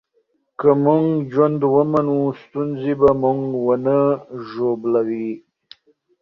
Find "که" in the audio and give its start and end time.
0.59-0.69